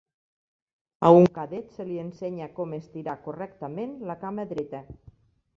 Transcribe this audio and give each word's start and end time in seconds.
A 1.09 1.11
un 1.17 1.27
cadet 1.35 1.69
se 1.75 1.85
li 1.89 1.99
ensenya 2.05 2.49
com 2.57 2.73
estirar 2.81 3.15
correctament 3.29 3.97
la 4.13 4.21
cama 4.27 4.51
dreta. 4.57 4.83